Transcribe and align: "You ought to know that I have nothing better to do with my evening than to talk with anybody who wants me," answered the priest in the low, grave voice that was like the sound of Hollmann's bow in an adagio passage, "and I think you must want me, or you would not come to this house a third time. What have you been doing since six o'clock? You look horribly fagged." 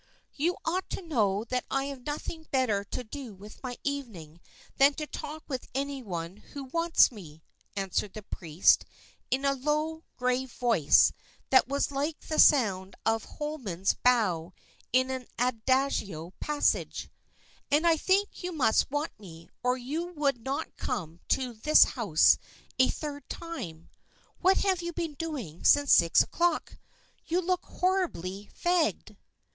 "You 0.33 0.57
ought 0.65 0.89
to 0.89 1.03
know 1.03 1.43
that 1.43 1.63
I 1.69 1.83
have 1.83 2.07
nothing 2.07 2.47
better 2.49 2.83
to 2.85 3.03
do 3.03 3.35
with 3.35 3.61
my 3.61 3.77
evening 3.83 4.41
than 4.77 4.95
to 4.95 5.05
talk 5.05 5.43
with 5.47 5.67
anybody 5.75 6.41
who 6.53 6.63
wants 6.63 7.11
me," 7.11 7.43
answered 7.75 8.13
the 8.15 8.23
priest 8.23 8.83
in 9.29 9.43
the 9.43 9.53
low, 9.53 10.01
grave 10.17 10.51
voice 10.53 11.11
that 11.51 11.67
was 11.67 11.91
like 11.91 12.19
the 12.21 12.39
sound 12.39 12.95
of 13.05 13.25
Hollmann's 13.25 13.93
bow 13.93 14.53
in 14.91 15.11
an 15.11 15.27
adagio 15.37 16.31
passage, 16.39 17.07
"and 17.69 17.85
I 17.85 17.95
think 17.95 18.41
you 18.41 18.51
must 18.51 18.89
want 18.89 19.11
me, 19.19 19.49
or 19.61 19.77
you 19.77 20.07
would 20.13 20.43
not 20.43 20.77
come 20.77 21.19
to 21.27 21.53
this 21.53 21.83
house 21.83 22.39
a 22.79 22.89
third 22.89 23.29
time. 23.29 23.87
What 24.39 24.57
have 24.57 24.81
you 24.81 24.93
been 24.93 25.13
doing 25.13 25.63
since 25.63 25.91
six 25.93 26.23
o'clock? 26.23 26.77
You 27.27 27.39
look 27.39 27.63
horribly 27.63 28.49
fagged." 28.51 29.15